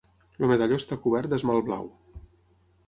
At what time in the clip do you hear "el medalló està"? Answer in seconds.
0.39-0.99